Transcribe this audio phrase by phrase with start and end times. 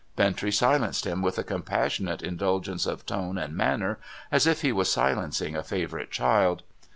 [0.15, 3.99] Bintrey silenced him with a compassionate indulgence of tone and manner,
[4.31, 6.63] as if he was silencing a favourite child.